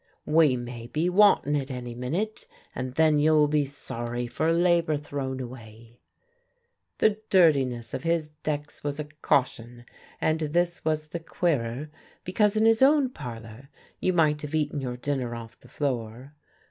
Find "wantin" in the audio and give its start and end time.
1.11-1.55